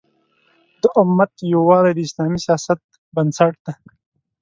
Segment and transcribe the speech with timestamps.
[0.81, 2.79] د امت یووالی د اسلامي سیاست
[3.15, 3.73] بنسټ دی.